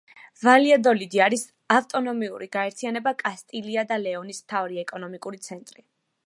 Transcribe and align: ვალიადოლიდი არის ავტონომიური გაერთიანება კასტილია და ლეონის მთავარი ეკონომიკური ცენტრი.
ვალიადოლიდი 0.43 1.19
არის 1.25 1.43
ავტონომიური 1.75 2.47
გაერთიანება 2.57 3.13
კასტილია 3.23 3.85
და 3.93 4.01
ლეონის 4.07 4.41
მთავარი 4.47 4.81
ეკონომიკური 4.87 5.45
ცენტრი. 5.51 5.81